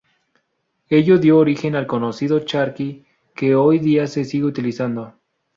Ello 0.89 1.19
dio 1.19 1.37
origen 1.37 1.75
al 1.75 1.85
conocido 1.85 2.39
charqui, 2.39 3.05
que 3.35 3.53
hoy 3.53 3.77
día 3.77 4.07
se 4.07 4.25
sigue 4.25 4.45
utilizando. 4.45 5.13